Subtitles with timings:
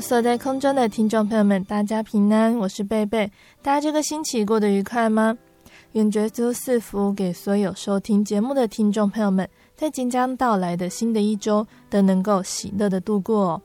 [0.00, 3.30] 所在空中的听众朋友们，大家平安，我是贝贝。
[3.62, 5.36] 大家这个星期过得愉快吗？
[5.92, 13.62] 愿耶稣赐福给所有收听节目的听众朋友们，在即将到来的新的一周都能够喜乐的度过哦。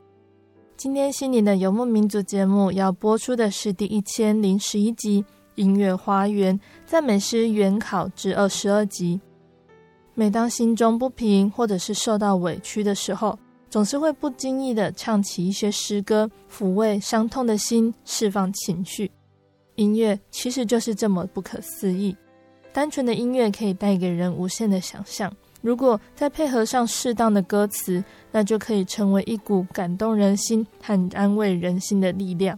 [0.75, 5.21] 今天心灵的游牧民族节目要播出的是第一千零十一集
[5.55, 9.19] 《音乐花园赞美诗原考之二十二集》。
[10.15, 13.37] 每当心中不平或者是受到委屈的时候，
[13.73, 19.09] 总是会不经意地唱起一些诗歌，抚慰伤痛的心，释放情绪。
[19.77, 22.15] 音乐其实就是这么不可思议。
[22.71, 32.55] 单纯的音乐可以带给人无限的想象，如果再配合上适当的歌词，那就可以成为一股感动人心和安慰人心的力量。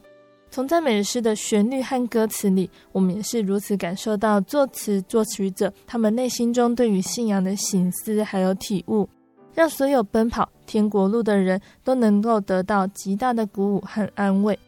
[0.51, 9.07] 从赞美诗的旋律和歌词里，我们也是如此感受到作词作曲者他们内心中对于信仰的醒思还有体悟。
[9.55, 14.59] 让所有奔跑天国路的人都能够得到极大的鼓舞和安慰。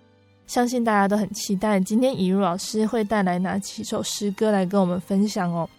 [0.47, 5.69] 相信大家都很期待今天以如老师会带来哪几首诗歌来跟我们分享哦。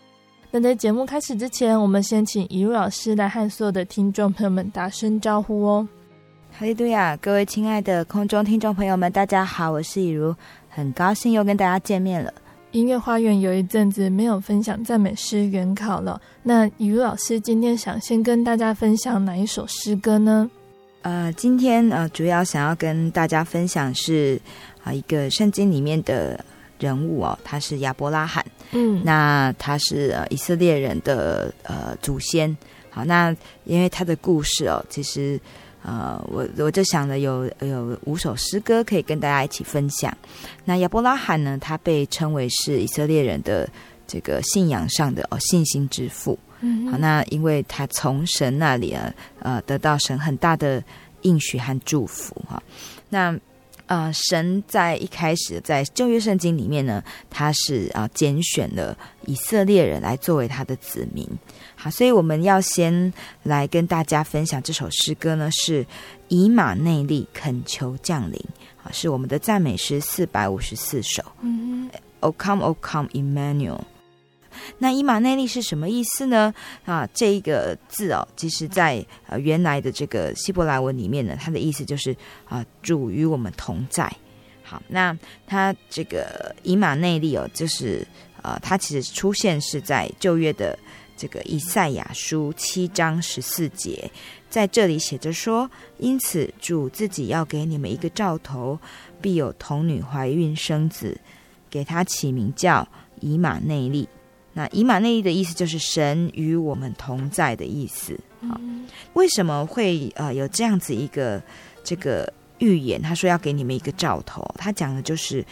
[0.51, 5.89] 那在节目开始之前，我们先请以如老师来和所有的听众朋友们打声招呼哦。
[6.51, 10.35] 哈利路亚，各位亲爱的空中听众朋友们，大家好，我是以如，
[10.69, 12.33] 很高兴又跟大家见面了。
[12.73, 20.51] 音乐花园有一阵子没有分享赞美诗原考了，那雨露老师今天想先跟大家分享哪一首诗歌呢？
[21.03, 24.39] 呃，今天呃主要想要跟大家分享是
[24.83, 26.45] 啊、呃、一个圣经里面的
[26.79, 32.55] 人物哦，他是亚伯拉罕，嗯，那他是呃以色列人的呃祖先，
[32.91, 35.41] 好，那因为他的故事哦，其实。
[35.89, 40.15] 呃，我我就想了有有五首诗歌可以跟大家一起分享。
[40.67, 43.67] 那亚伯拉罕呢，他被称为是以色列人的
[44.07, 46.39] 这个信仰上的哦信心之父。
[46.61, 50.83] 嗯，好，那因为他从神那里啊，呃，得到神很大的
[51.23, 52.63] 应许和祝福哈。
[53.09, 53.35] 那
[53.89, 61.27] 呃，神在一开始在旧约圣经里面呢，他是啊拣选了以色列人来作为他的子民。
[61.75, 63.13] 好，所以我们要先
[63.43, 65.87] 来跟大家分享这首诗歌呢，是
[66.29, 68.39] 以马内利恳求降临。
[68.77, 71.23] 好，是我们的赞美诗四百五十四首。
[71.41, 73.81] 嗯，O come, O come, Emmanuel。
[74.77, 76.53] 那以马内利是什么意思呢？
[76.85, 82.15] 啊，这一个字哦，其实在呃原来的这个希伯来文里面呢，它的意思就是
[82.47, 84.13] 啊，主与我们同在。
[84.63, 88.07] 好，那它这个以马内利哦，就是
[88.43, 90.79] 呃，它其实出现是在旧约的
[91.17, 94.11] 这个以赛亚书七章十四节，
[94.51, 98.79] 在这里写着说：因此主自己要给你们一个兆头，
[99.23, 101.19] 必有童女怀孕生子，
[101.71, 102.87] 给他起名叫
[103.21, 104.07] 以马内利。
[104.59, 108.19] 那以马内利的意思就是神与我们同在的意思。
[108.41, 108.61] 啊，
[109.13, 111.41] 为什么会呃有这样子一个
[111.85, 113.01] 这个预言？
[113.01, 115.45] 他说要给你们一个兆头，他讲的就是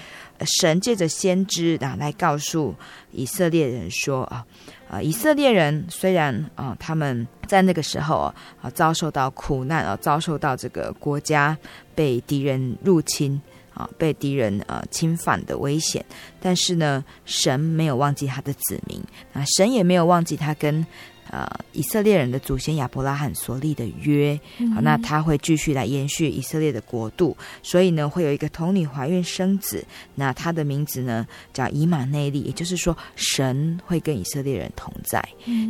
[0.59, 2.75] 神借着先知啊来告诉
[3.13, 4.45] 以色列人说啊
[4.91, 11.57] 啊，以色列人虽然啊他们在那个时候啊遭受到苦难啊，遭受到这个国家
[11.95, 13.41] 被敌人入侵。
[13.77, 16.05] 啊，被敌人呃侵犯的危险，
[16.41, 18.99] 但是呢，神没有忘记他的子民
[19.35, 20.85] 啊，神也没有忘记他跟
[21.31, 24.39] 呃以色列人的祖先亚伯拉罕所立的约。
[24.75, 29.85] 好，那他会继续来延续以色列的国度，所以呢，会有一个童女怀孕生子，
[30.15, 35.23] 那他的名字呢叫以马内利，也就是说神会跟以色列人同在。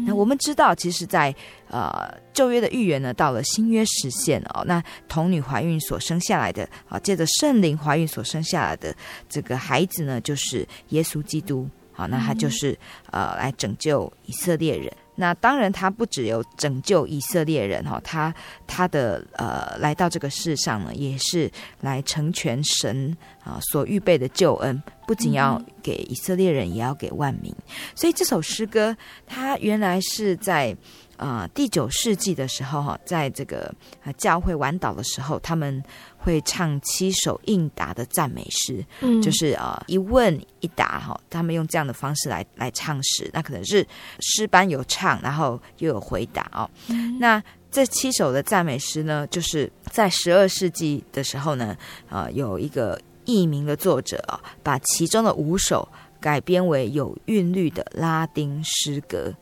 [0.06, 1.36] 那我们知道，其实在，在
[1.68, 4.64] 呃旧约的预言呢，到了新约实现哦。
[4.66, 8.94] 那童女怀孕所生下来的啊，借着圣灵怀孕所生下来的
[9.28, 11.68] 这个孩子呢，就是耶稣基督。
[11.92, 12.78] 好，那他就是
[13.10, 14.92] 呃来拯救以色列人。
[15.16, 18.32] 那当然，他不只有拯救以色列人哈，他
[18.66, 27.54] 他的呃来到这个世上呢，也是来成全神啊所预备的救恩，不仅要给以色列人，也要给万民。
[27.94, 28.96] 所以这首诗歌，
[29.26, 30.76] 它原来是在。
[31.18, 33.74] 啊、呃，第九世纪的时候，哈，在这个
[34.18, 35.82] 教会晚祷的时候，他们
[36.26, 43.86] 会唱七首应答的赞美诗，嗯，就是啊、呃，一问一答，哈，他们用这样的方式来来唱诗，那可能是
[44.18, 46.68] 诗班有唱，然后又有回答哦。
[46.88, 47.40] 嗯、那
[47.70, 51.76] 这七首的赞美诗呢，就是在十二世纪的时候呢，
[52.08, 55.88] 啊、呃，有一个佚名的作者啊，把其中的五首
[56.20, 59.32] 改编为有韵律的拉丁诗歌。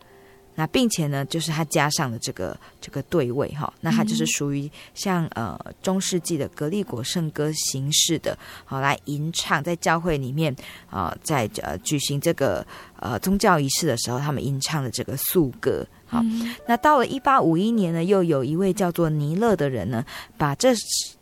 [0.56, 10.54] 那并且呢，就是它加上了这个这个对位哈，那它就是属于像呃中世纪的格利果圣歌形式的，好来吟唱，在教会里面
[10.88, 12.64] 啊、呃，在呃举行这个
[13.00, 15.84] 呃宗教仪式的时候，他们吟唱的这个素歌。
[16.06, 16.22] 好，
[16.68, 20.04] 那到了一八五一年呢，又有一位叫做尼勒的人呢，
[20.38, 20.72] 把这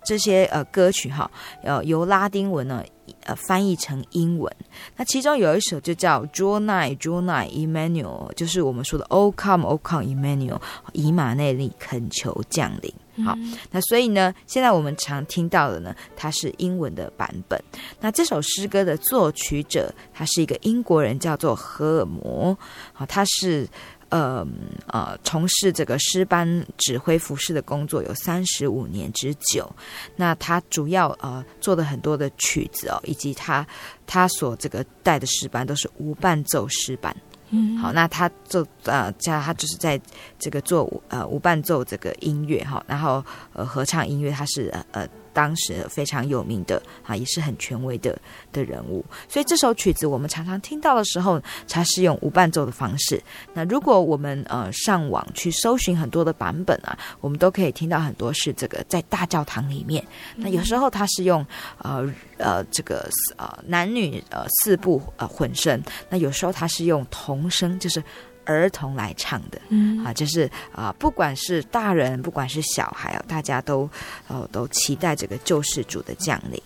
[0.04, 1.30] 这些呃歌曲哈，
[1.62, 2.84] 呃由拉丁文呢。
[3.24, 4.52] 呃，翻译成英文，
[4.96, 10.60] 那其中有一首就叫 Draw Nigh, Draw Nigh, Emmanuel，就是我们说的 O Come, O Come, Emmanuel，
[10.92, 12.92] 以马内利恳求降临。
[13.24, 13.36] 好，
[13.70, 17.62] 那所以呢，现在我们常听到的呢，它是英文的版本。
[18.00, 22.56] 那这首诗歌的作曲者，他是一个英国人，叫做荷尔摩。
[22.92, 23.68] 好，他是。
[24.12, 24.46] 呃
[24.88, 29.68] 呃，从事这个诗班指挥服饰的工作有三十五年之久。
[30.14, 33.66] 那他主要呃做的很多的曲子哦，以及他
[34.06, 37.16] 他所这个带的诗班都是无伴奏诗班。
[37.48, 39.98] 嗯，好，那他做呃加他就是在
[40.38, 43.24] 这个做呃无伴奏这个音乐哈，然后
[43.54, 45.08] 呃合唱音乐他是呃。
[45.32, 48.18] 当时非常有名的啊，也是很权威的
[48.52, 53.22] 的人物，所以这首曲子我们常常听到的时候，它是用无伴奏的方式。
[53.54, 60.04] 那如果我们呃上网去搜寻很多的版本啊，我们都可以听到很多是这个在大教堂里面。
[60.36, 61.44] 那有时候它是用
[61.78, 62.06] 呃
[62.38, 68.02] 呃这个呃男女呃四部呃混声，那有时候它是用童声，就是。
[68.44, 73.88] 儿童来唱的，嗯啊，就是啊，不管是大人，不管是小孩啊，大家都
[74.28, 76.62] 哦都期待这个救世主的降临。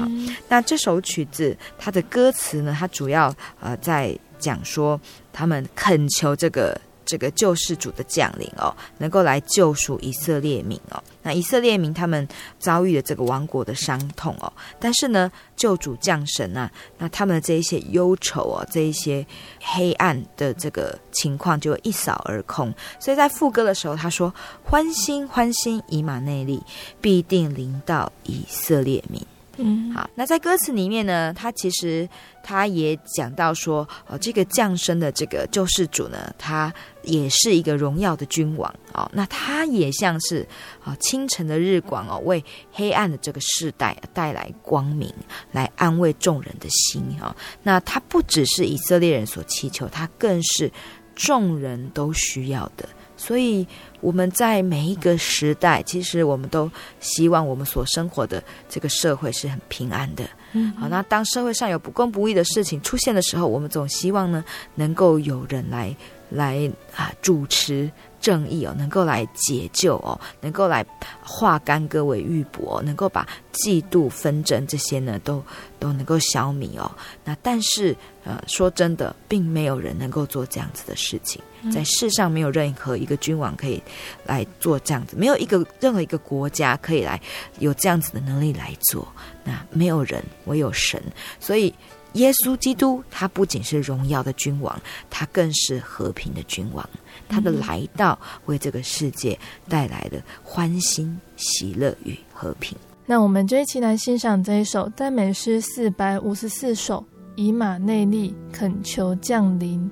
[0.00, 0.06] 好，
[0.48, 5.00] 那这首曲子它的歌词呢，它主要呃在讲说
[5.32, 6.80] 他们恳求这个。
[7.06, 11.02] 这个救世主的降临哦，能够来救赎以色列民哦。
[11.22, 12.26] 那以色列民他们
[12.58, 19.26] 遭遇了这个王国的伤痛哦，但是呢，救主降神啊，那他们的这一些忧愁哦，这一些
[19.60, 22.72] 黑暗的这个情况就一扫而空。
[22.98, 24.32] 所以在副歌的时候，他说
[24.64, 26.62] ：“欢欣欢欣，以马内利
[27.00, 29.24] 必定临到以色列民。”
[29.62, 32.08] 嗯，好，那在歌词里面呢，他其实
[32.42, 36.72] 他也讲到说，哦，这个降生的这个救世主呢，他
[37.02, 40.46] 也是一个荣耀的君王哦，那他也像是
[40.82, 42.42] 啊清晨的日光哦，为
[42.72, 45.12] 黑暗的这个世代带来光明，
[45.52, 47.34] 来安慰众人的心啊。
[47.62, 50.70] 那他不只是以色列人所祈求，他更是
[51.14, 52.88] 众人都需要的，
[53.20, 53.66] 所以。
[54.02, 60.24] 我们在每一个时代，其实我们都希望我们所生活的这个社会是很平安的。
[60.54, 64.42] 嗯，好，那当社会上有不公不义的事情出现的时候，我们总希望呢，
[64.74, 65.94] 能够有人来
[66.30, 67.90] 来啊主持。
[68.20, 70.84] 正义哦，能够来解救哦，能够来
[71.22, 75.42] 化干戈为玉帛，能够把嫉妒纷争这些呢，都
[75.78, 76.90] 都能够消弭哦。
[77.24, 81.40] 那但是呃，说真的，并没有人能够做这样子的事情，
[81.72, 83.82] 在世上没有任何一个君王可以
[84.26, 87.18] 来做这样子，没有一个任何一个国家可以来
[87.58, 89.08] 有这样子的能力来做。
[89.42, 91.02] 那没有人，唯有神。
[91.38, 91.74] 所以
[92.14, 96.88] 耶稣基督他不仅是荣耀的君王，他更是和平的君王。
[97.28, 99.38] 他的来到，为这个世界
[99.68, 102.76] 带来了欢欣、喜乐与和平。
[103.06, 107.04] 那我们就一起来欣赏这一首赞美诗四百五十四首，
[107.36, 109.90] 以马内利恳求降临。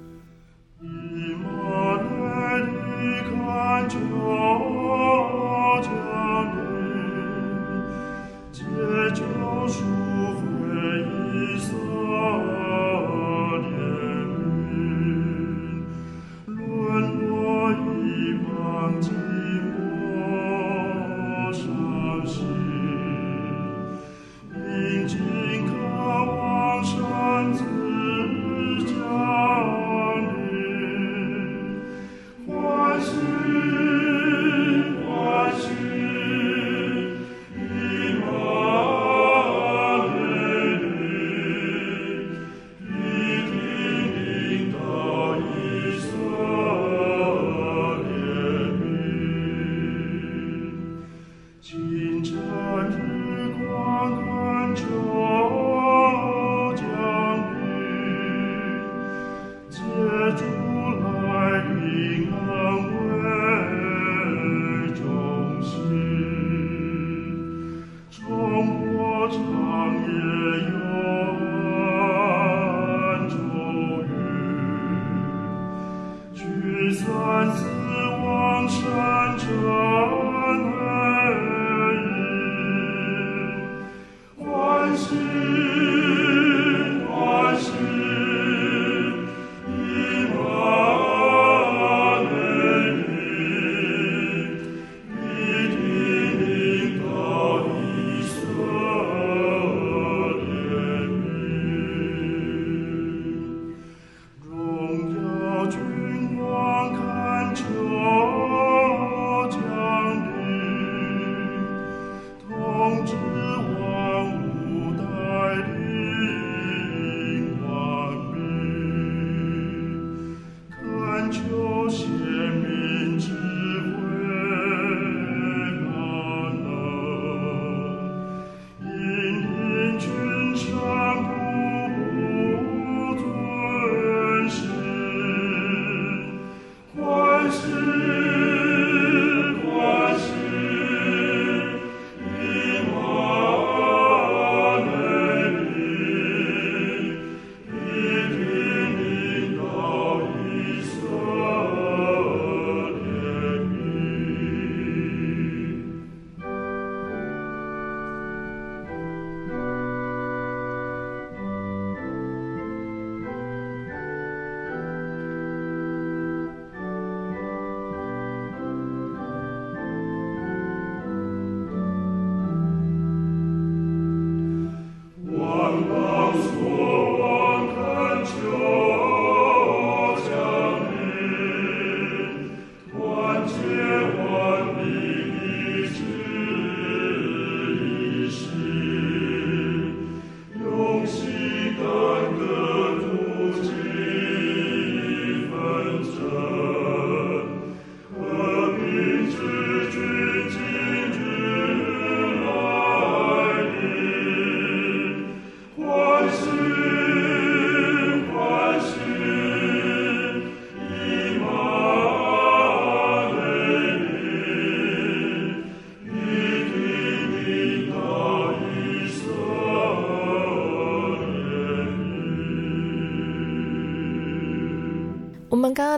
[0.80, 0.86] 以
[1.34, 1.48] 马
[1.96, 2.66] 内利
[3.22, 3.96] 恳求
[5.82, 5.88] 降
[6.56, 6.60] 临，
[8.52, 8.62] 解
[9.14, 9.22] 救
[9.68, 9.82] 赎
[10.78, 11.68] 一色
[13.62, 13.68] 连
[14.68, 14.72] 绵
[16.46, 16.56] 轮
[17.18, 18.48] 廓一般
[19.00, 19.08] 静
[25.06, 25.57] 静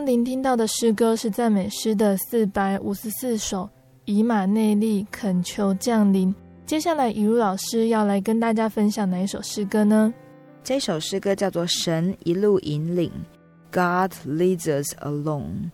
[0.01, 3.69] 刚聆听到的诗歌是赞美诗的四百五十四首，
[4.05, 6.33] 以马内利恳求降临。
[6.65, 10.11] 接下来，以如老师要来跟大家分享哪一首诗歌呢？
[10.63, 13.11] 这首诗歌叫做《神一路引领》
[13.71, 15.69] ，God leads us along。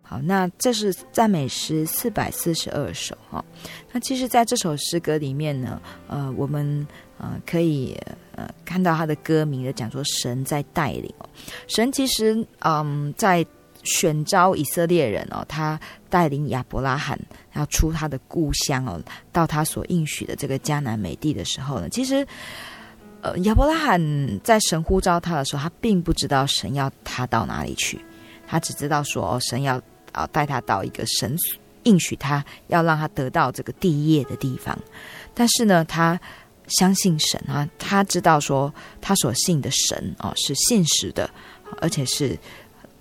[0.00, 3.44] 好，那这是赞美诗四百四十二首哈。
[3.92, 5.78] 那其实，在这首诗歌里面呢，
[6.08, 6.86] 呃，我们
[7.18, 7.94] 呃可以
[8.36, 11.28] 呃看到他的歌名的讲说神在带领哦。
[11.66, 13.44] 神其实嗯在
[13.86, 17.18] 选召以色列人哦，他带领亚伯拉罕
[17.54, 19.00] 要出他的故乡哦，
[19.32, 22.26] 到他所应许的这个迦南美地的时候呢，其实
[23.22, 27.98] 呃亚伯拉罕在神呼召他的时候，他并不知道神要他到哪里去，
[28.46, 29.80] 他只知道说，神要。
[30.12, 31.36] 啊，带他到一个神
[31.82, 34.74] 应许他要让他得到这个地业的地方，
[35.34, 36.18] 但是呢，他
[36.68, 41.28] 相信神啊，他知道说他所信的神哦是现实的，
[41.82, 42.34] 而且是。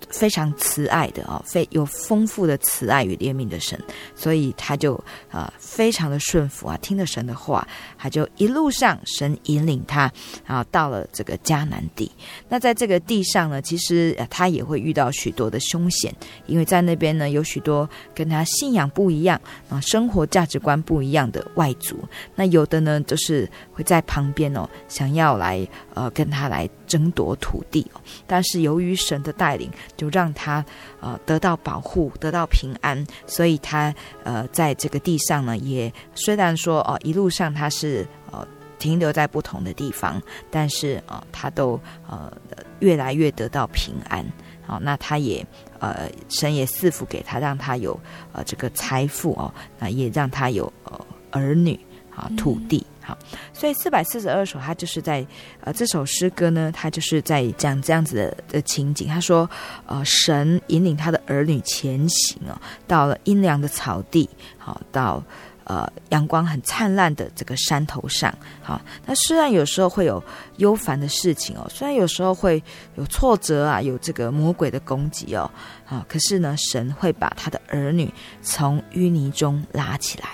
[0.10, 3.80] 非常慈爱的哦，非有丰富的慈爱与怜悯的神，
[4.16, 4.96] 所以他就
[5.32, 10.12] 啊、非常的顺服啊，听了神的话，他就一路上神引领他，
[10.46, 12.10] 然后到了这个迦南地。
[12.48, 16.14] 那在这个地上呢，其实他也会遇到许多的凶险，
[16.48, 21.98] 因为在那边呢有许多跟他信仰不一样啊，生活价值观不一样的外族。
[22.36, 26.70] 那有的呢就是会在旁边哦，想要来呃跟他来。
[26.88, 27.86] 争夺土地，
[28.28, 30.64] 但是由于神的带领，就让他
[31.02, 38.48] 呃得到保护，得到平安，所以他呃在这个地上呢，也虽然说哦、呃、一路上他是呃
[38.78, 40.22] 停留在不同的地方，
[40.52, 42.32] 但是呃他都呃
[42.80, 44.24] 越来越得到平安。
[44.66, 45.46] 好、呃，那他也
[45.80, 48.00] 呃神也赐福给他，让他有
[48.32, 51.78] 呃这个财富哦，那、呃、也让他有呃儿女
[52.16, 52.78] 啊、呃、土地。
[52.78, 53.16] 嗯好，
[53.54, 55.24] 所以四百四十二首，他就是在
[55.62, 59.08] 呃这首诗歌呢，他就是在讲这样子的的情景。
[59.08, 59.48] 他说，
[59.86, 65.24] 呃，神引领他的儿女前行哦，到了阴凉的草地，好，到
[65.66, 68.36] 呃阳光很灿烂的这个山头上。
[68.64, 70.24] 好，那虽然有时候会有
[70.58, 72.62] 忧烦的事情哦，虽然有时候会
[72.96, 75.50] 有挫折啊，有这个魔鬼的攻击哦，
[75.88, 80.30] 啊，可是呢，神会把他的儿女从淤泥中拉起来。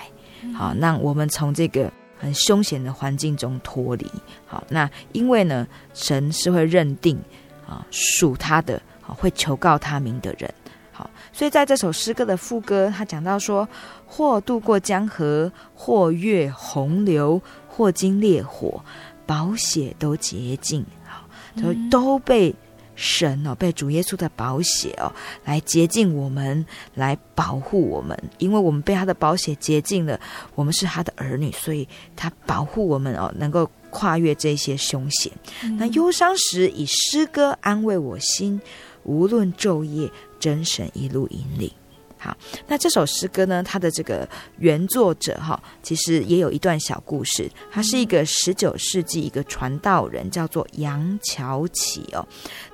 [0.54, 1.92] 好，那我们从这个。
[2.22, 4.08] 很凶险的环境中脱离，
[4.46, 7.18] 好，那因为呢，神是会认定
[7.66, 10.48] 啊属他的，好会求告他名的人，
[10.92, 13.68] 好，所以在这首诗歌的副歌，他讲到说，
[14.06, 18.80] 或渡过江河，或越洪流，或经烈火，
[19.26, 21.24] 宝血都洁净，好，
[21.60, 22.54] 所以都被。
[22.94, 25.12] 神哦，被主耶稣的宝血哦，
[25.44, 30.18] 来洁净我们，来保护我们，因为我们被他的宝血洁净了，
[30.54, 35.32] 我们是他的儿女，所以他保护我们哦，能够跨越这些凶险。
[35.62, 38.60] 嗯、那忧伤时以诗歌安慰我心，
[39.04, 41.70] 无论昼夜，真神一路引领。
[42.22, 42.36] 好，
[42.68, 47.50] 那这首诗歌呢，它的这个原作者哈，其实也有一段小故事。
[47.68, 52.24] 他是一个十九世纪一个传道人，叫做杨乔起哦。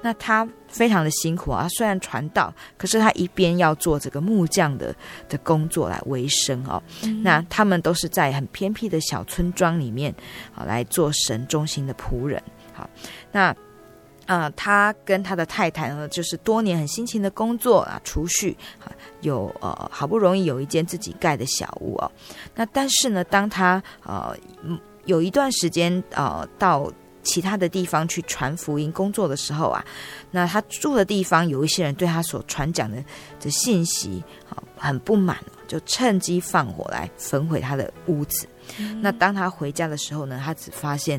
[0.03, 4.95] 那他非常的辛苦啊，虽然传道，可是他一边要做这个木匠的
[5.31, 6.83] 的工作来维生哦。
[7.23, 10.15] 那他们都是在很偏僻的小村庄里面
[10.53, 12.43] 好来做神中心的仆人。
[12.75, 12.89] 好，
[13.33, 13.57] 那。
[14.29, 18.93] 啊、呃，他跟他的太太呢，就是多年很辛勤的工作啊，储蓄啊，
[19.23, 22.13] 有呃，好不容易有一间自己盖的小屋哦。
[22.55, 24.37] 那但是呢，当他呃
[25.07, 29.83] 有一段时间呃到其他的地方去传福音工作的时候啊，
[30.31, 33.03] 那他住的地方有一些人对他所传讲的
[33.41, 38.47] 的信息啊很不满，就趁机放火来焚毁他的屋子。
[38.79, 41.19] 嗯、那当他回家的时候呢，他只发现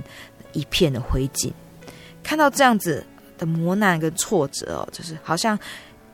[0.53, 1.51] 一片的灰烬。
[2.29, 3.03] 看到这样子
[3.39, 5.57] 的磨难跟挫折哦，就是好像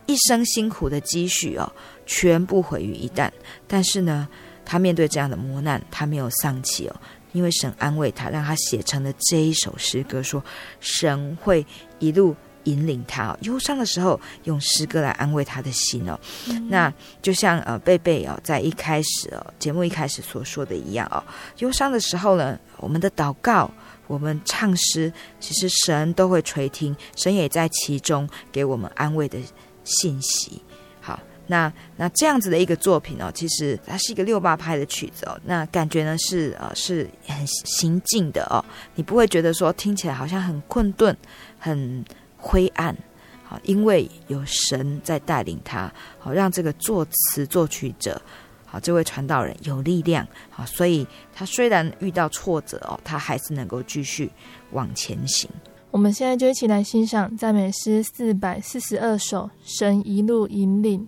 [0.05, 1.69] 一生辛苦的积蓄哦，
[2.05, 3.29] 全部毁于一旦。
[3.67, 4.25] 但是呢，
[4.63, 6.95] 他面对这样的磨难，他没有丧气哦，
[7.33, 10.41] 因为神安慰他，让他写成了这一首诗歌，说
[10.79, 11.65] 神会
[11.99, 12.33] 一路
[12.65, 13.37] 引领他哦。
[13.41, 16.19] 忧伤的时候，用诗歌来安慰他的心哦。
[16.49, 21.23] 嗯、那就像呃贝贝哦，在一开始哦节目一开始所说的一样哦，
[21.57, 23.71] 忧伤的时候呢，我们的祷告。
[24.07, 29.39] 我们唱诗，其实神都会垂听，神也在其中给我们安慰的
[29.83, 30.61] 信息。
[31.01, 41.17] 好，那那这样子的一个作品哦，其实它是一个六八拍的曲子哦，那感觉呢是呃是很行进的哦，你不会觉得说听起来好像很困顿、
[41.57, 42.05] 很
[42.45, 42.95] 灰暗。
[43.43, 48.21] 好，因为有神在带领他，好让这个作词作曲者。
[48.65, 54.29] 好这位传道人有力量好，所以他虽然遇到挫折哦，他还是能够继续
[54.71, 55.49] 往前行。
[55.91, 61.07] 我们现在就一起来欣赏赞美诗四百四十二首，神一路引领。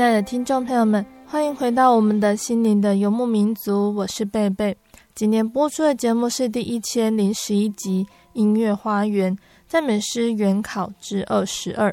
[0.00, 4.74] 亲爱的听众朋友们，欢迎回到我们的心灵的游牧民族，我是贝贝。
[5.14, 9.36] 今天播出的节目是第一千零十一集《音乐花园
[9.68, 11.92] 赞美诗原考之二十二》。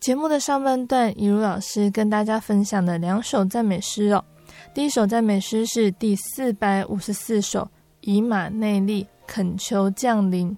[0.00, 4.24] 节目的上半段，一如老师跟大家分享了两首赞美诗哦。
[4.72, 7.60] 第一首赞美诗是第四百五十四首
[8.00, 10.50] 《以马内利恳求降临》，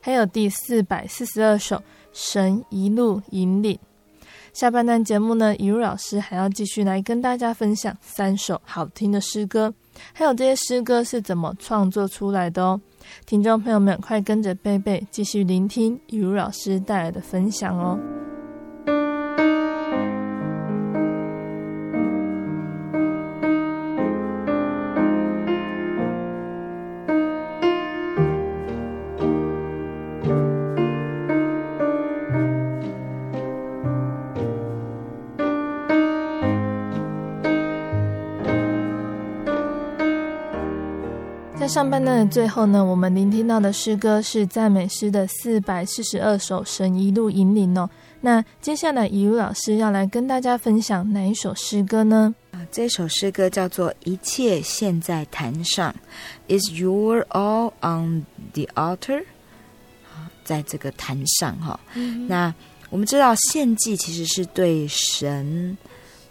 [0.00, 1.74] 还有第四百四十二首
[2.12, 3.74] 《神一路引领》。
[4.52, 9.72] 下半段节目呢，雨露老师还要继续来跟大家分享三首好听的诗歌，
[10.12, 12.80] 还有这些诗歌是怎么创作出来的哦。
[13.26, 17.98] 听众朋友们，快跟着贝贝继续聆听雨露老师带来的分享哦。
[41.70, 47.88] 上半段的最后呢，我们聆听到的诗歌是赞美诗的四百四十二首《神一路引领》哦。
[48.22, 52.34] 那接下来，以如老师要来跟大家分享哪一首诗歌呢？
[52.50, 55.94] 啊，这首诗歌叫做《一切现在坛上》
[56.58, 59.22] ，Is your all on the altar？
[60.12, 61.78] 啊，在这个坛上哈。
[61.94, 62.52] 嗯、那
[62.90, 65.78] 我们知道献祭其实是对神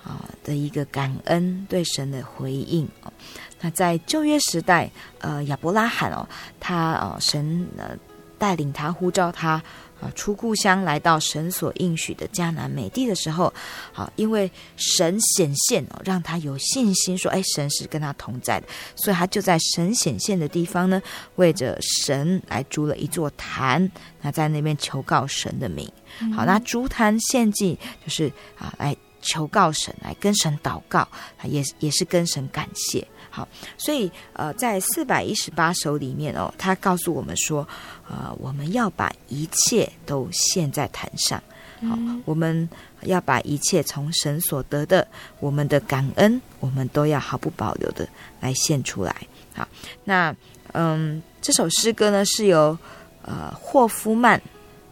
[0.04, 3.14] 啊的一个感恩，对神的回应哦。
[3.62, 6.28] 那在旧约时代，呃，亚伯拉罕哦，
[6.60, 7.98] 他呃，神呃
[8.38, 9.62] 带领他呼召他
[10.00, 13.54] 啊出故乡来到神所应许的迦南美地的时候，
[13.92, 21.02] 好，因为神显现哦，让他有信心说，哎，神是跟他同在的，所以他就在神显现的地方呢，
[21.36, 23.92] 为着神来筑了一座坛，
[24.22, 25.92] 那在那边求告神的名。
[26.34, 31.06] 好，那筑坛献祭就是啊，来求告神，来跟神祷告，
[31.44, 33.06] 也也是跟神感谢。
[33.40, 33.48] 好，
[33.78, 37.66] 所以呃，在四百一十八首里面哦，他告诉我们说，
[38.10, 41.42] 呃，我们要把一切都献在坛上。
[41.88, 42.70] 好，我们
[43.04, 45.08] 要把一切从神所得的，
[45.40, 48.06] 我们的感恩，我们都要毫不保留的
[48.42, 49.16] 来献出来。
[49.54, 49.66] 好，
[50.04, 50.36] 那
[50.74, 52.78] 嗯，这首诗歌呢是由
[53.22, 54.42] 呃霍夫曼。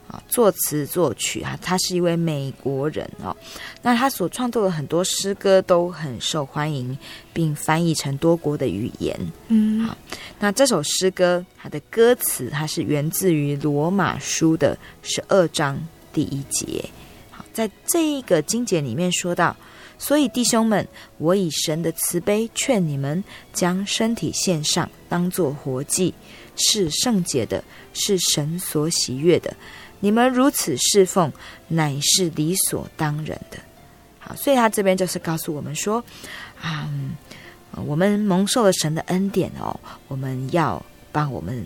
[0.08, 3.36] 啊，作词作曲啊，他是一位美国人哦。
[3.82, 6.98] 那他所创作的很多诗歌都很受欢迎，
[7.34, 9.20] 并翻译成多国的语言。
[9.50, 9.98] 嗯，好，
[10.40, 15.78] 那这首诗歌它的歌词，它是源自于罗马书的十二章
[16.14, 16.84] 第一节。
[17.30, 19.54] 好，在这一个经节里面说到，
[19.98, 26.14] 所以弟兄们，我以神的慈悲劝你们，将身体献上，当作活祭，
[26.56, 27.62] 是圣洁的，
[27.94, 29.54] 是神所喜悦的。
[30.00, 31.32] 你们如此侍奉，
[31.68, 33.58] 乃是理所当然的。
[34.20, 36.04] 好，所以他这边就是告诉我们说，
[36.62, 37.16] 啊、嗯，
[37.86, 41.66] 我们蒙受了神的恩典哦，我们要把我们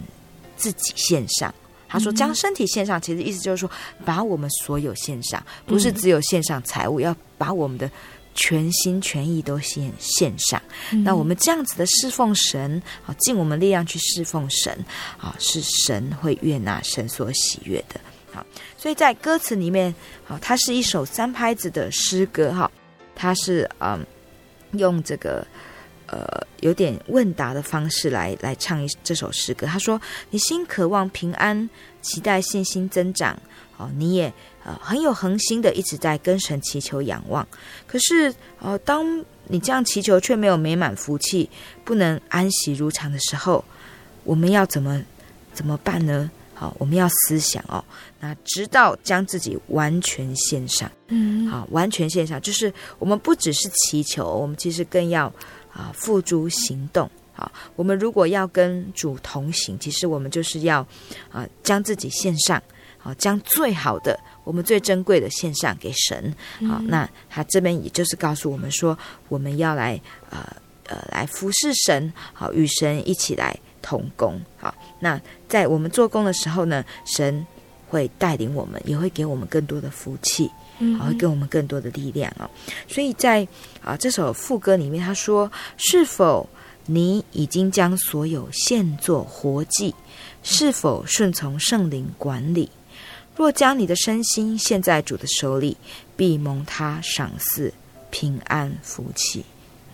[0.55, 1.53] 自己献上。
[1.89, 3.69] 他说，将身体献上，其实意思就是说，
[4.05, 7.91] 把我们所有献上，不是只有献上财物，要把我们的
[8.33, 10.61] 全心全意都献献上。
[11.03, 14.73] 那我们这样子的侍奉神，好，尽我们力量去侍奉神，
[15.19, 17.99] 啊，是神会悦纳，神所喜悦的。
[18.33, 18.45] 好，
[18.77, 22.71] 所以在歌词里面，好，它是一首三拍子的诗歌，哈，
[23.13, 24.05] 它是嗯，
[24.71, 25.45] 用这个
[26.07, 26.25] 呃
[26.61, 29.67] 有点问答的方式来来唱一这首诗歌。
[29.67, 29.99] 他说
[30.31, 31.69] ：“你心渴望平安，
[32.01, 33.37] 期待信心增长，
[33.77, 34.31] 哦，你也
[34.63, 37.45] 呃很有恒心的一直在跟神祈求仰望。
[37.85, 41.49] 可是，呃，当你这样祈求却没有美满福气，
[41.83, 43.63] 不能安息如常的时候，
[44.23, 45.03] 我们要怎么
[45.53, 46.31] 怎么办呢？”
[46.61, 47.83] 好，我们要思想哦，
[48.19, 55.25] 那直到将自己完全献上，嗯，好，完全献上，就是我们不只是祈求，我们其实更要
[55.73, 57.09] 啊付诸行动。
[57.33, 60.85] 好，我们如果要跟主同行，其实我们就是要
[61.31, 62.61] 啊将自己献上，
[62.99, 66.31] 好，将最好的，我们最珍贵的献上给神。
[66.69, 68.95] 好，那他这边也就是告诉我们说，
[69.29, 70.45] 我们要来呃
[70.85, 73.59] 呃来服侍神，好，与神一起来。
[73.83, 77.45] 同工，好，那在我们做工的时候呢，神
[77.89, 82.49] 会带领我们，也会给我们更多的福气，嗯，会给我们更多的力量哦。
[82.87, 83.45] 所以在
[83.83, 86.47] 啊这首副歌里面，他说：“是否
[86.85, 89.93] 你已经将所有现作活祭？
[90.43, 92.69] 是否顺从圣灵管理？
[93.35, 95.75] 若将你的身心献在主的手里，
[96.15, 97.73] 必蒙他赏赐
[98.09, 99.43] 平安福气。”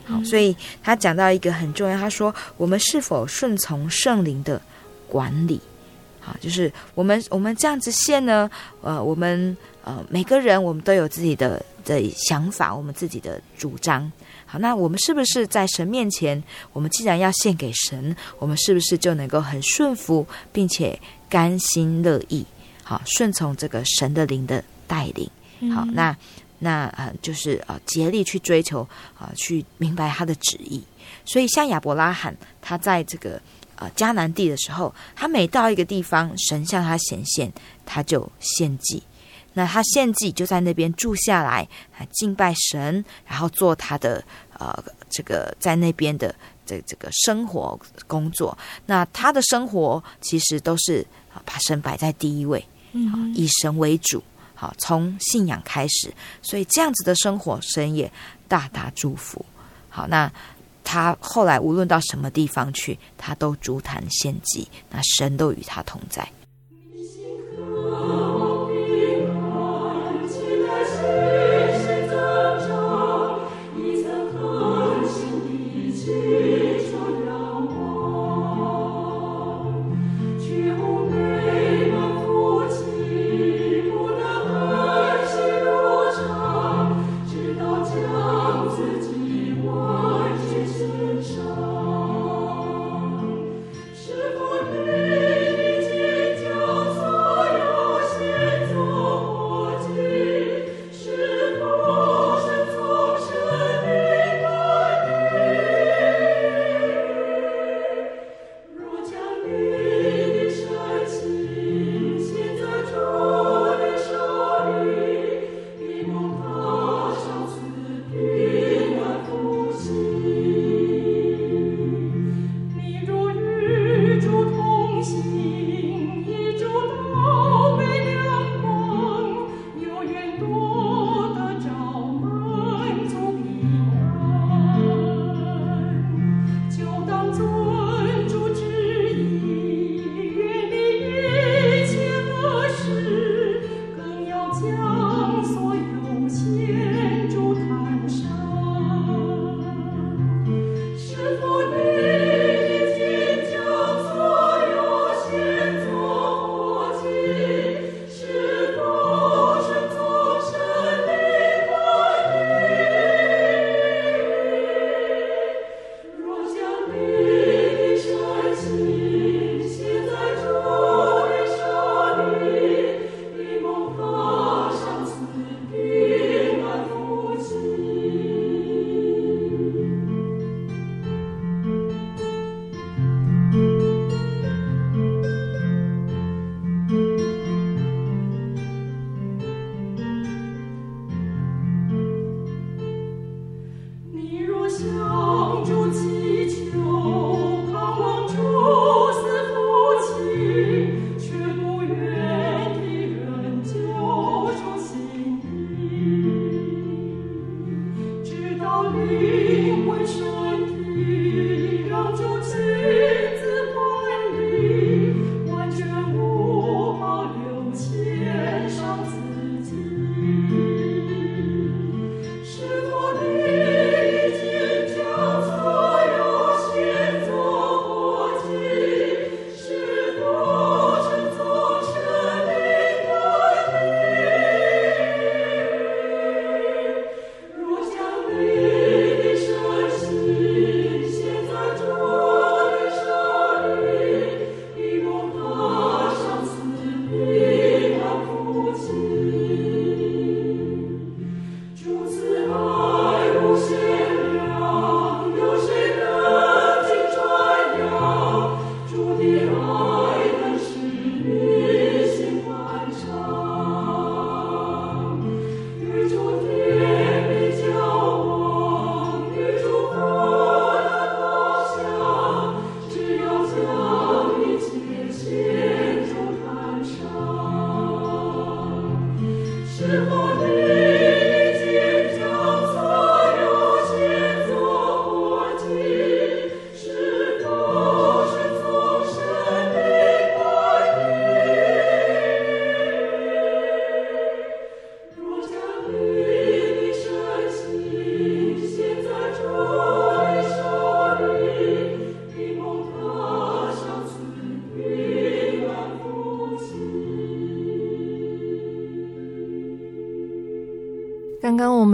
[0.05, 4.61] 好，所以他讲到一个很重要，他说：“我们是否顺从圣灵的
[5.07, 5.59] 管理？
[6.19, 8.49] 好，就是我们我们这样子献呢？
[8.81, 14.11] 呃，我们呃每个人我们都有自己的的想法，我们自己的主张。
[14.45, 16.41] 好，那我们是不是在神面前，
[16.73, 22.45] 我们既然要献给神，我们是不是就能够很顺服，并且甘心乐意？
[22.83, 25.29] 好，顺从这个神的灵的带领。
[25.73, 26.15] 好，那
[26.59, 28.81] 那呃，就是呃，竭力去追求
[29.17, 30.83] 啊、呃，去明白他的旨意。
[31.25, 33.41] 所以，像亚伯拉罕，他在这个
[33.77, 37.51] 呃迦南地的时候，他每到一个地方，神向他显现，
[37.85, 39.01] 他就献祭。
[39.53, 41.67] 那他献祭就在那边住下来，
[42.11, 44.23] 敬拜神，然后做他的
[44.59, 48.55] 呃这个在那边的这这个生活工作。
[48.85, 51.03] 那他的生活其实都是
[51.43, 54.21] 把神摆在第一位，嗯，以神为主，
[54.53, 56.13] 好，从信仰开始，
[56.43, 58.11] 所以这样子的生活，神也
[58.47, 59.43] 大大祝福。
[59.89, 60.31] 好，那
[60.87, 66.25] 他后来无论到什么地方去，他都足坛献祭，那神都与他同在。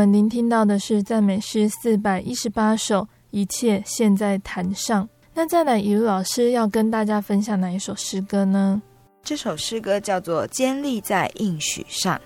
[0.03, 5.07] 们聆听到的是赞美诗四百一十八首，一切现在坛上。
[5.33, 8.81] 那再来，以鲁老师要跟大家分享哪一首诗歌呢？
[9.23, 12.19] 这首诗歌叫做《坚立在应许上》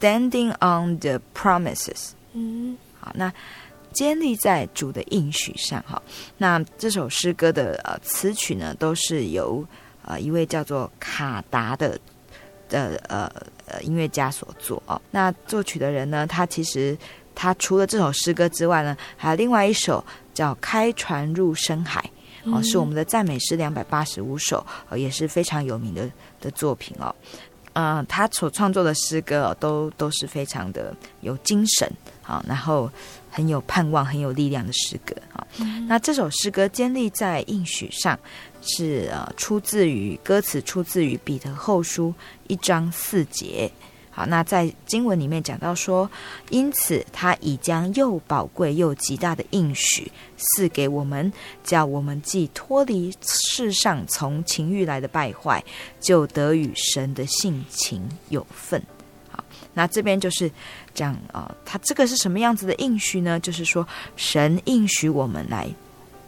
[0.00, 2.12] ，Standing on the Promises。
[2.32, 3.30] 嗯，好，那
[3.92, 6.00] 坚立在主的应许上，哈。
[6.38, 9.62] 那这首诗歌的呃词曲呢，都是由
[10.02, 12.00] 呃一位叫做卡达的
[12.70, 13.30] 的呃
[13.66, 14.98] 呃音乐家所作哦。
[15.10, 16.96] 那作曲的人呢，他其实
[17.38, 22.00] 他除了这首诗歌之外呢，还有另外一首叫《开船入深海》。
[22.52, 26.10] 哦，是我们的赞美诗两百八十五首，呃，也是非常有名的
[26.40, 27.14] 的作品哦。
[27.74, 31.86] 嗯、呃，他所创作的诗歌、哦、都都是非常的有精神
[32.22, 32.90] 啊、哦，然后
[33.30, 35.66] 很有盼望、很有力量的诗歌啊、哦。
[35.86, 38.18] 那这首诗歌建立在应许上，
[38.62, 42.14] 是呃出自于歌词，出自于彼得后书
[42.46, 43.70] 一章四节。
[44.18, 46.10] 好，那在经文里面讲到说，
[46.50, 55.62] 因此他已将又宝贵又极大的应许赐给我们，叫我们既脱离世上从情欲来的败坏，
[56.00, 58.82] 就得与神的性情有份。
[59.30, 60.50] 好，那这边就是
[60.92, 63.38] 讲啊、呃，他这个是什么样子的应许呢？
[63.38, 65.68] 就是说，神应许我们来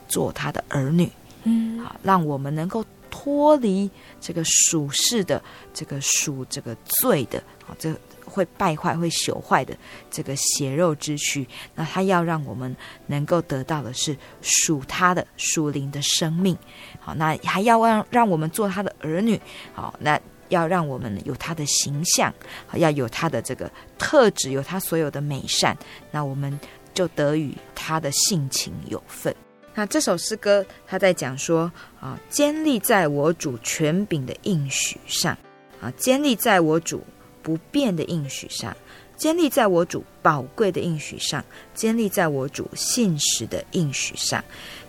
[0.07, 1.11] 做他的儿女，
[1.43, 2.85] 嗯，好，让我们能够。
[3.11, 3.91] 脱离
[4.21, 5.43] 这个属世的
[5.75, 7.95] 这个属这个罪的啊，这
[8.25, 9.77] 会败坏、会朽坏的
[10.11, 11.47] 这个血肉之躯。
[11.75, 12.75] 那他要让我们
[13.07, 16.57] 能够得到的是属他的属灵的生命。
[17.01, 19.41] 好，那还要让让我们做他的儿女。
[19.75, 22.33] 好，那要让我们有他的形象，
[22.75, 25.77] 要有他的这个特质，有他所有的美善。
[26.11, 26.59] 那我们
[26.95, 29.35] 就得与他的性情有份。
[29.75, 35.37] 那这首诗歌，他在讲说啊，坚立在我主权柄的应许上，
[35.81, 37.03] 啊，坚立在我主
[37.41, 38.77] 不变的应许上，
[39.17, 41.43] 坚立在我主宝贵的应许上，
[41.73, 44.45] 坚立在我主信实的应许上。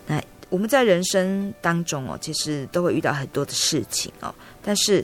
[0.06, 0.20] 那
[0.50, 5.02] 我们在人生当中哦，其实都会遇到很多的事情哦，但是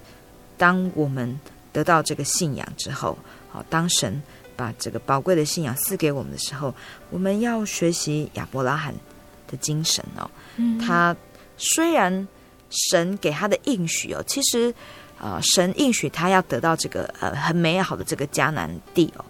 [0.59, 1.39] 当我们
[1.73, 3.17] 得到这个信仰之后，
[3.49, 4.21] 好，当神
[4.57, 6.75] 把这个宝贵的信仰赐给我们的时候，
[7.11, 8.93] 我们要学习亚伯拉罕。
[9.49, 10.31] 的精神哦，
[10.81, 11.17] 他
[11.57, 12.29] 虽然
[12.71, 14.73] 神给他的应许哦，其实
[15.21, 19.25] 呃，神应许他要得到这个呃很美好的这个迦南地哦，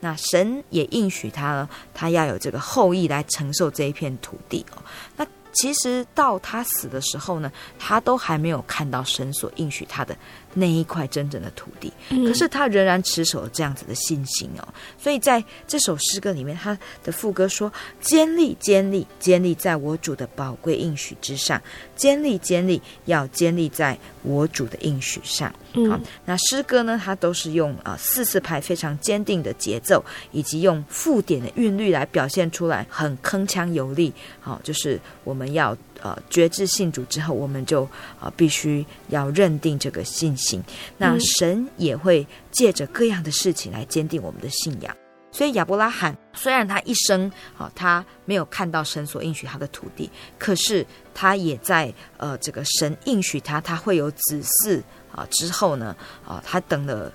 [0.00, 4.82] 那神也应许他呢，他要有这个后裔来承受这一片土地哦，
[5.16, 5.26] 那。
[5.56, 7.48] 其实到他死的时候呢，
[7.78, 10.12] 他都还没有看到神所应许他的
[10.54, 11.92] 那一块真正的土地。
[12.08, 14.66] 可是他仍然持守了这样子的信心哦。
[14.98, 21.62] 所以在这首诗歌里面，他的副歌说：“坚立，坚立，坚立在我主的宝贵应许之上。
[21.94, 25.54] 坚立，坚立，要坚立在我主的应许上。”
[25.88, 34.12] 好，那诗歌呢，它都是用啊四四拍非常坚定的节奏，以及用附点的韵律来表现出来，很铿锵有力。
[34.40, 35.44] 好，就是我们。
[35.44, 37.82] 我们要呃觉知信主之后，我们就
[38.20, 40.62] 啊、呃、必须要认定这个信心。
[40.98, 44.94] 那神也会借着各样的事情来坚定我们的信仰。
[45.32, 47.26] 所以亚伯拉罕虽然他一生
[47.56, 54.78] 啊、呃、他没有看到神所应许他的土地，可是他也在呃这个神应许他他会有子嗣
[55.10, 57.10] 啊、呃、之后呢啊、呃、他等了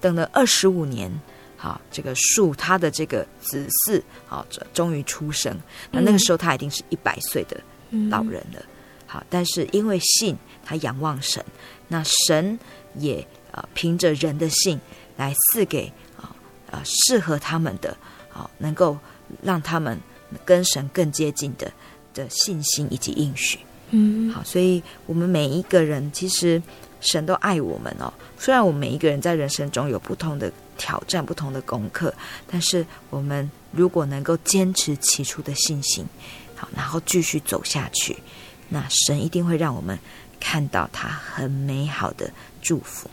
[0.00, 1.10] 等了二十五年。
[1.56, 5.58] 啊，这个树，他的这个子嗣，啊，终于出生。
[5.90, 7.58] 那那个时候他已经是一百岁的
[8.10, 8.62] 老人了。
[9.06, 11.44] 好，但是因为信，他仰望神，
[11.88, 12.58] 那神
[12.96, 14.80] 也啊，凭着人的信
[15.16, 16.34] 来赐给啊
[16.70, 17.96] 啊适合他们的
[18.32, 18.98] 啊，能够
[19.42, 19.98] 让他们
[20.44, 21.72] 跟神更接近的
[22.12, 23.58] 的信心以及应许。
[23.90, 26.60] 嗯，好，所以我们每一个人其实
[27.00, 28.12] 神都爱我们哦。
[28.38, 30.52] 虽然我们每一个人在人生中有不同的。
[30.76, 32.12] 挑战不同的功课，
[32.50, 36.04] 但是我们如果能够坚持起初的信心，
[36.56, 38.16] 好，然后继续走下去，
[38.68, 39.98] 那神一定会让我们
[40.38, 42.30] 看到他很美好的
[42.62, 43.08] 祝福。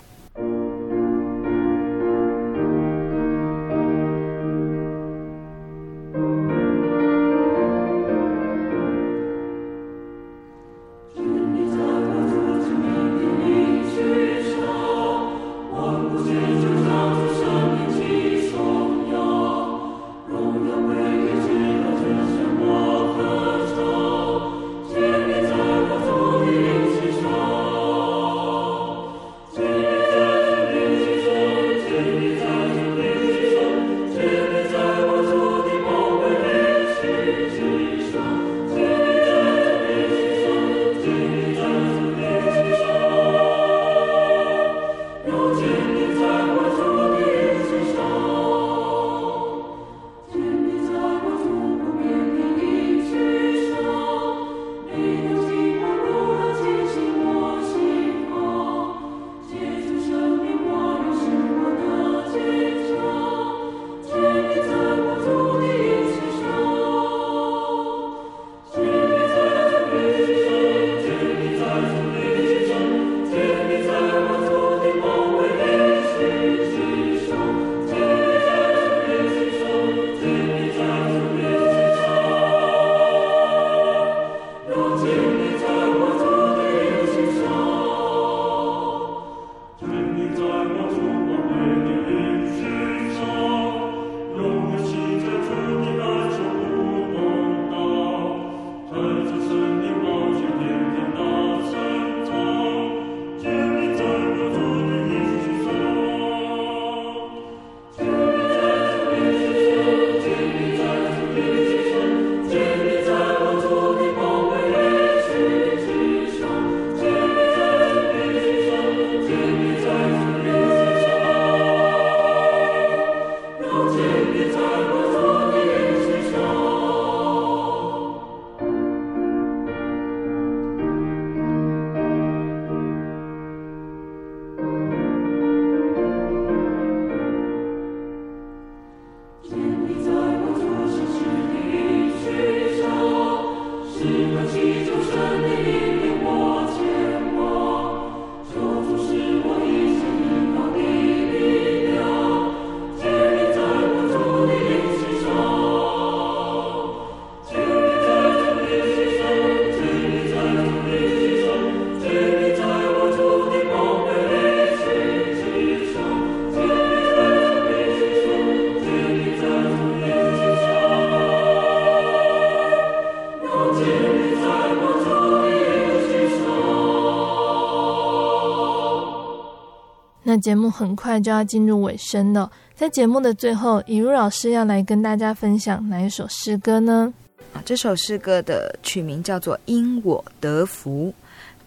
[180.42, 187.14] 节目很快就要进入尾声了，在节目的最后，以如老师要来跟大家分享哪一首诗歌呢？
[187.54, 191.08] 啊，这首诗歌的曲名叫做《因我得福》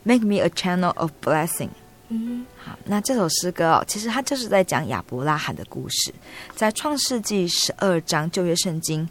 [0.03, 1.69] ，Make me a channel of blessing。
[2.09, 6.13] 嗯，好，那这首诗歌哦，其实它就是在讲亚伯拉罕的故事，
[6.55, 9.09] 在创世纪十二章旧约圣经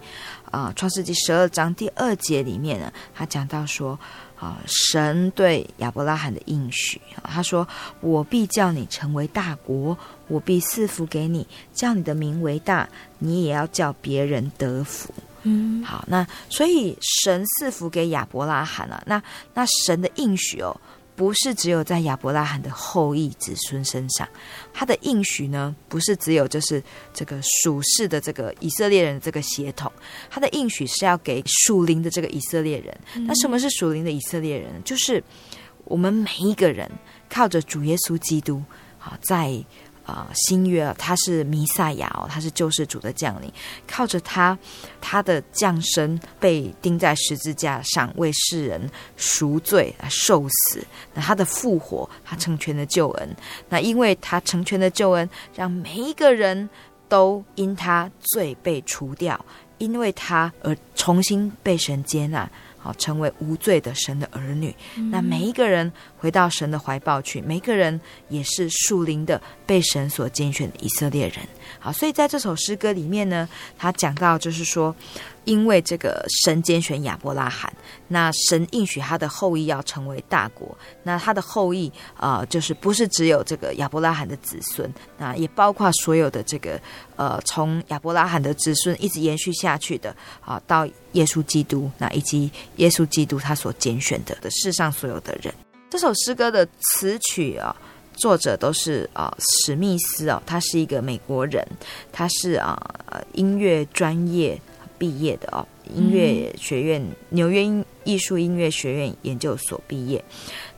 [0.51, 3.99] 啊，创世纪十二章第二节里面呢，他讲到说
[4.43, 7.65] 啊，神对亚伯拉罕的应许啊，他说
[8.01, 12.89] ：“我必叫你成为大国，我必赐福给你，叫你的名为大，
[13.19, 15.13] 你也要叫别人得福。”
[15.43, 19.23] 嗯，好，那所以神赐福给亚伯拉罕了，啊，那
[19.53, 20.75] 那神的应许哦。
[21.15, 24.27] 不是只有在亚伯拉罕的后裔子孙身上，
[24.73, 26.81] 他的应许呢，不是只有就是
[27.13, 29.91] 这个属世的这个以色列人的这个血统，
[30.29, 32.97] 他的应许是要给属灵的这个以色列人。
[33.27, 34.83] 那什么是属灵的以色列人？
[34.83, 35.23] 就是
[35.85, 36.89] 我们每一个人
[37.29, 38.63] 靠着主耶稣基督，
[38.97, 39.63] 好在。
[40.05, 43.51] 啊、新约他是弥赛亚哦，他是救世主的降临，
[43.87, 44.57] 靠着他，
[44.99, 50.85] 他的降生被钉在十字架上，为世人赎罪啊，受死。
[51.13, 53.35] 那他的复活，他成全了救恩。
[53.69, 56.69] 那因为他成全了救恩，让每一个人
[57.07, 59.43] 都因他罪被除掉，
[59.77, 62.49] 因为他而重新被神接纳。
[62.83, 64.75] 好，成为无罪的神的儿女。
[65.09, 71.37] 那每一个人回到神的怀抱去，每一个人也是属灵的被神所拣选的以色列人。
[71.79, 74.93] 好，所以在这首诗歌里面呢，他讲到就是说。
[75.45, 77.71] 因为这个神拣选亚伯拉罕，
[78.07, 86.79] 那神应许他的后裔要成为大国，那他的后裔啊、就是不是只有这个亚伯拉罕的子孙，那也包括所有的这个
[87.15, 95.53] 呃，从亚伯拉罕的子孙一直延续下去的啊，到耶稣基督，那以及耶稣基督他所拣选的的世上所有的人。
[95.89, 97.75] 这首诗歌的词曲啊，
[98.15, 101.67] 作者都是啊史密斯哦，他是一个美国人，
[102.11, 102.79] 他是啊
[103.33, 104.59] 音乐专业。
[105.03, 107.61] 毕业的哦，音乐学院，纽约
[108.05, 110.23] 艺术音乐学院研究所毕业。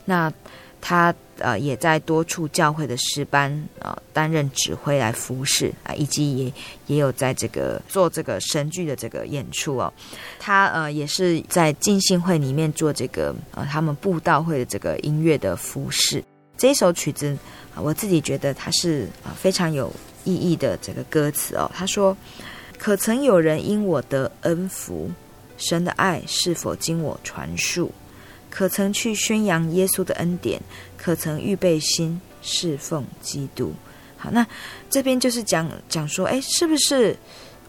[0.04, 0.32] 那
[0.80, 6.52] 他呃也在多处教会的诗班啊、呃、担任指挥来服侍啊，以及也
[6.88, 9.92] 也有在这个做这个神剧的这个演出哦。
[10.40, 16.20] 他呃也是在浸信会里面做这个呃他们布道会的这个音乐的服侍。
[16.58, 17.38] 这一首曲子
[17.76, 19.92] 我自己觉得它是啊、呃、非常有
[20.24, 21.70] 意义的这个歌词哦。
[21.72, 22.16] 他说。
[22.78, 25.10] 可曾有人因我得恩福？
[25.58, 27.90] 神的爱是否经我传述？
[28.50, 30.60] 可曾去宣扬耶稣的恩典？
[30.98, 33.72] 可曾预备心侍奉基督？
[34.18, 34.46] 好，那
[34.90, 37.16] 这边就是讲讲说，哎，是不是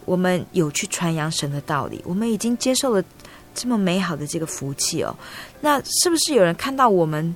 [0.04, 2.02] 我们有去传扬神的道理？
[2.04, 3.02] 我们已经接受了
[3.54, 5.16] 这么美好的这个福气哦。
[5.62, 7.34] 那是不是有人看到我们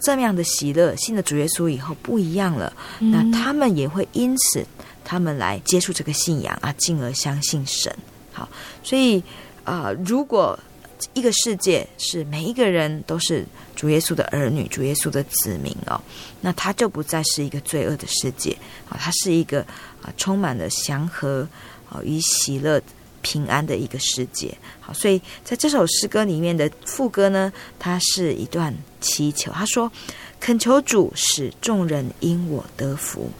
[0.00, 2.72] 这样的喜乐，信了主耶稣以后不一样了？
[2.98, 4.64] 那他们也会因此。
[5.04, 7.94] 他们来接触这个信仰啊，进而相信神。
[8.32, 8.48] 好，
[8.82, 9.22] 所以
[9.64, 10.58] 啊、如果
[11.14, 13.44] 一个世界是每一个人都是
[13.76, 16.00] 主耶稣的儿女、主耶稣的子民哦，
[16.40, 18.56] 那他就不再是一个罪恶的世界
[18.88, 19.60] 啊，它是一个
[20.02, 21.46] 啊充满了祥和
[21.88, 22.80] 啊与喜乐、
[23.22, 24.56] 平安的一个世界。
[24.80, 29.90] 好，所以在这首诗歌里面的副歌呢，它是一段祈求，他说。
[30.42, 33.30] 恳求主使众人因我得福，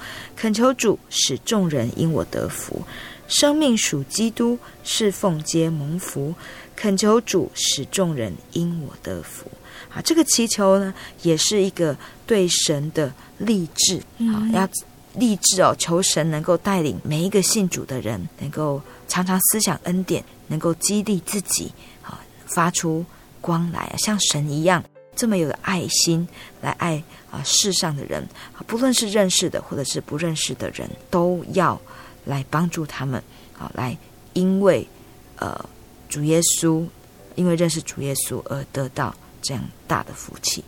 [0.41, 2.82] 恳求主使众人因我得福，
[3.28, 6.34] 生命属基督，侍奉皆蒙福。
[6.74, 9.51] 恳求主使众人因我得福。
[9.91, 11.95] 啊，这个祈求呢，也是一个
[12.26, 13.99] 对神的立志
[14.32, 14.66] 啊，要
[15.12, 21.70] 立志哦，求神能够带领每一个信主的人，能够常常思想恩典，能够激励自己
[22.03, 23.05] 啊，发出
[23.43, 24.82] 光来，像神一样。
[25.21, 26.27] 这么有的爱心
[26.62, 31.79] 来爱啊世上的人啊，不论是认识的或者是不认识的人，都要
[32.25, 33.23] 来帮助他们
[33.59, 33.95] 啊，来
[34.33, 34.89] 因为
[35.37, 35.62] 呃
[36.09, 36.87] 主耶稣，
[37.35, 40.64] 因为认识主耶稣而得到这样大的福气。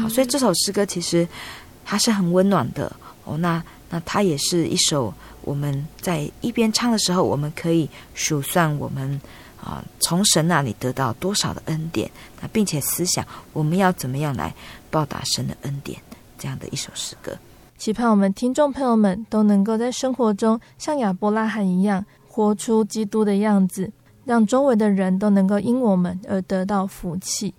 [0.00, 1.28] 好，所以这首诗歌其实
[1.84, 2.90] 它是很温暖的
[3.24, 3.36] 哦。
[3.36, 9.20] 那那它也是一首我们在一边唱的时候，我们可以数算我们。
[9.62, 14.54] 啊，从神那里得到多少的恩典，那并且思想我们要怎么样来
[14.90, 16.00] 报答神的恩典，
[16.38, 17.36] 这样的一首诗歌。
[17.78, 23.90] 期盼我们听众朋友们都能够在生活中像亚伯拉罕一样，活出基督的样子，
[24.24, 27.54] 让周围的人都能够因我们而得到福气。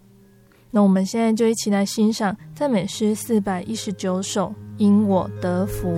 [0.69, 4.47] 那我们现在就一起来欣赏赞美诗四百一十九首
[4.77, 5.89] 《因我得福》。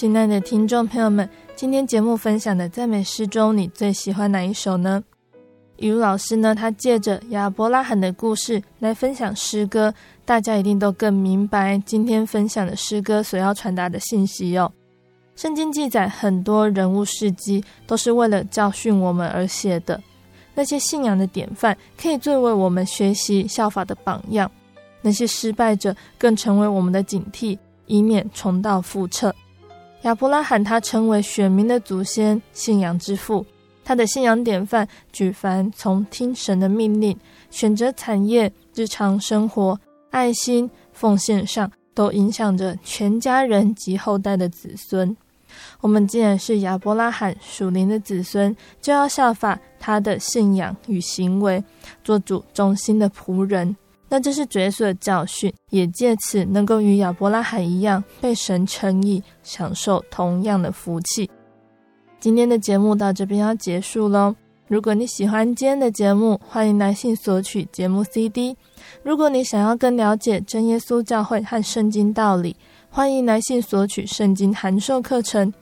[0.00, 5.02] 亲爱的听众朋友们，今天节目分享的赞美诗中，你最喜欢哪一首呢？
[5.78, 9.92] 雨露老师呢，他借着亚伯拉罕的故事来分享诗歌，
[10.24, 14.70] 大家一定都更明白今天分享的诗歌所要传达的信息哦。
[15.34, 20.00] 圣经记载很多人物事迹，都是为了教训我们而写的。
[20.54, 24.48] 那些信仰的典范，可以作为我们学习效法的榜样；
[25.02, 29.34] 那些失败者，更成为我们的警惕，以免重蹈覆辙。
[30.02, 33.44] 亚伯拉罕他成为选民的祖先，信仰之父。
[33.84, 37.18] 他的信仰典范，举凡从听神的命令、
[37.50, 39.78] 选择产业、日常生活、
[40.10, 45.16] 爱心、奉献上，都影响着全家人及后代的子孙。
[45.80, 51.64] 我们既然是亚伯拉罕属灵的子孙，就要效法他的信仰与行为，
[52.04, 53.74] 做主忠心的仆人。
[54.08, 61.30] 那这是主耶稣的教训，也借此能够与亚伯拉罕一样，被神称义，享受同样的福气。
[62.18, 64.34] 今天的节目到这边要结束喽。
[64.66, 68.56] 如果你喜欢今天的节目，欢迎来信索取节目 CD。
[69.02, 72.56] 如果你想要更了解真耶稣教会和圣经道理，
[72.90, 75.52] 欢迎来信索取圣经函授课程。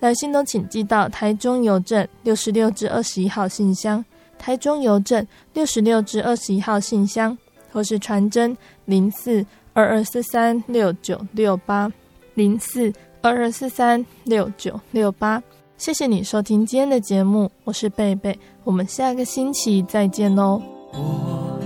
[0.00, 4.04] 来信都请寄到台中邮政六十六至二十一号信箱，
[4.38, 7.36] 台中邮政六十六至二十一号信箱，
[7.72, 11.92] 或是传真零四二二四三六九六八
[12.34, 12.92] 零四
[13.22, 15.42] 二二四三六九六八。
[15.76, 20.60] 谢谢你收听今天的节目，我是贝贝，我们下个星期再见喽。
[20.92, 21.60] 我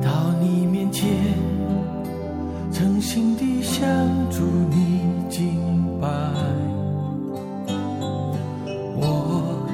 [0.00, 1.08] 到你面前，
[2.72, 3.84] 诚心地向
[4.30, 6.08] 主你敬拜。
[9.00, 9.66] 我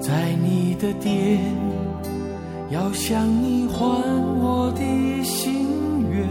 [0.00, 1.40] 在你的殿，
[2.70, 3.76] 要向你还
[4.38, 4.82] 我的
[5.24, 5.66] 心
[6.10, 6.26] 愿。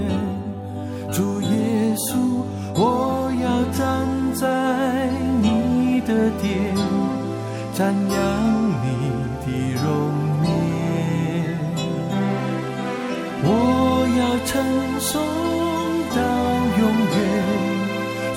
[1.12, 2.44] 主耶稣，
[2.76, 5.10] 我要站在
[5.42, 5.66] 你。
[6.06, 6.54] 的殿，
[7.76, 7.86] 瞻仰
[8.84, 8.86] 你
[9.42, 9.48] 的
[9.82, 9.90] 容
[10.44, 10.46] 颜，
[13.42, 13.50] 我
[14.20, 14.54] 要称
[15.00, 15.10] 颂
[16.14, 16.18] 到
[16.78, 16.84] 永
[17.16, 17.18] 远，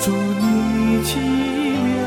[0.00, 0.06] 主
[0.40, 0.42] 你
[1.04, 1.10] 奇
[1.84, 1.97] 妙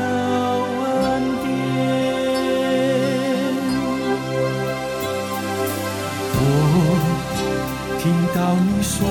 [8.42, 9.08] 到你说，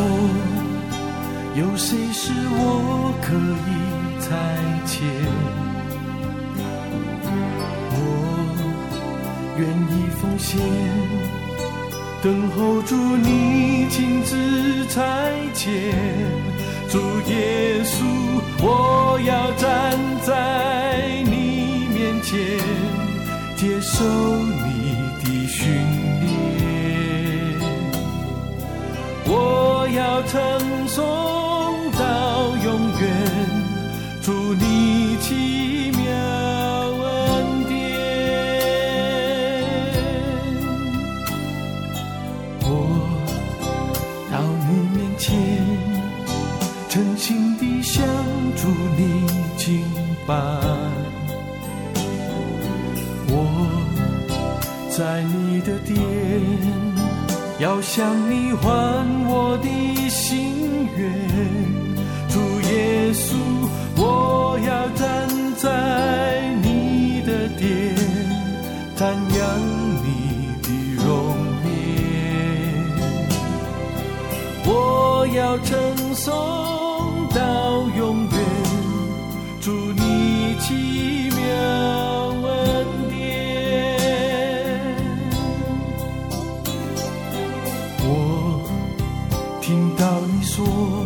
[1.56, 3.34] 有谁是我可
[3.66, 3.72] 以
[4.20, 4.28] 差
[4.86, 5.00] 遣？
[9.58, 10.60] 愿意奉献，
[12.22, 14.36] 等候主你亲自
[14.88, 15.00] 差
[15.56, 15.66] 遣。
[16.90, 18.04] 主耶稣，
[18.62, 20.30] 我要站在
[21.24, 22.36] 你面前，
[23.56, 24.04] 接受
[24.66, 24.70] 你
[29.94, 31.41] 要称颂
[57.62, 58.66] 要向你还
[59.30, 61.14] 我的心愿。
[62.28, 63.36] 主耶稣，
[63.97, 67.95] 我要站在你的殿，
[68.97, 69.39] 瞻仰
[70.01, 70.07] 你
[70.64, 70.66] 的
[71.05, 71.05] 容
[71.68, 71.70] 颜。
[74.66, 76.34] 我要称颂
[90.64, 91.05] 我，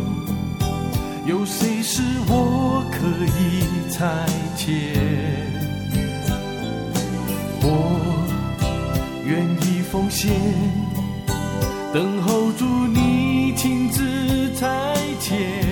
[1.26, 2.98] 有谁是我可
[3.40, 4.26] 以裁
[4.56, 4.66] 剪？
[7.62, 7.68] 我
[9.24, 10.32] 愿意奉献，
[11.92, 15.65] 等候主你亲自裁剪，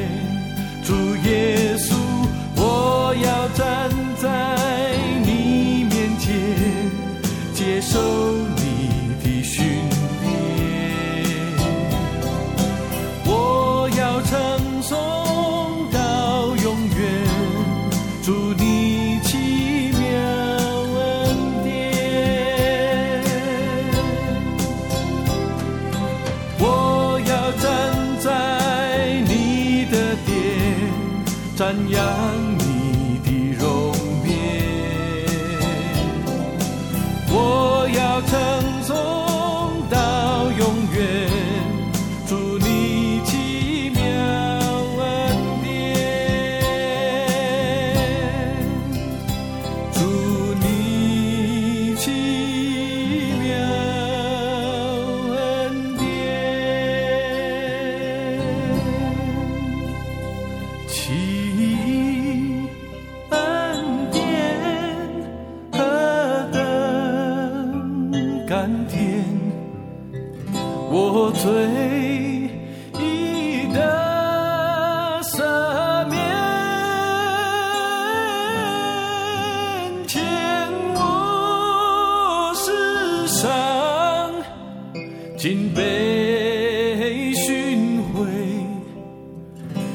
[86.04, 88.20] 被寻回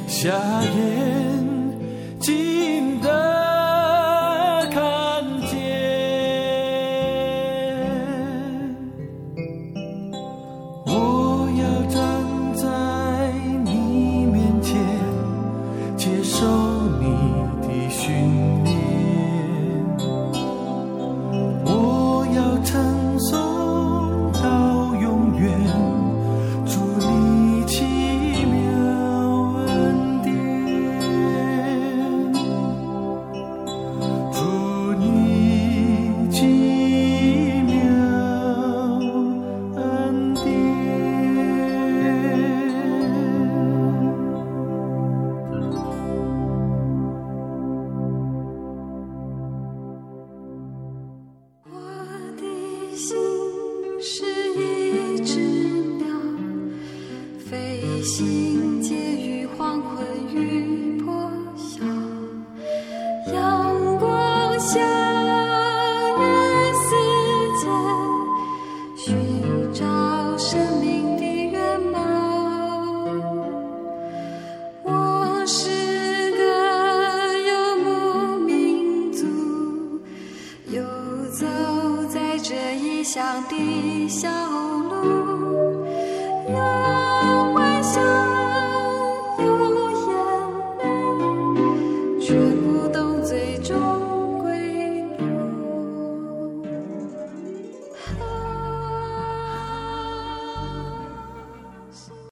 [0.08, 0.30] 夏
[0.64, 1.19] 夜